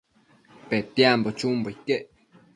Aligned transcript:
Petiambo 0.69 1.29
chumbo 1.39 1.67
iquec 1.75 2.05